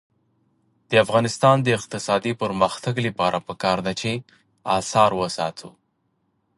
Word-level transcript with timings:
د 0.89 0.91
افغانستان 1.05 1.55
د 1.63 1.67
اقتصادي 1.77 2.33
پرمختګ 2.43 2.95
لپاره 3.07 3.37
پکار 3.47 3.77
ده 3.85 3.93
چې 4.01 4.11
اثار 4.77 5.11
وساتو. 5.21 5.69